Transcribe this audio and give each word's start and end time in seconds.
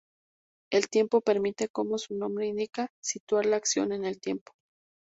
El 0.71 0.89
tiempo 0.89 1.21
permite, 1.21 1.69
como 1.69 1.99
su 1.99 2.15
nombre 2.15 2.47
indica, 2.47 2.89
situar 3.03 3.45
la 3.45 3.57
acción 3.57 3.91
en 3.91 4.03
el 4.03 4.19
tiempo. 4.19 4.51